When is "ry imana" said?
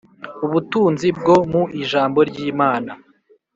2.29-2.91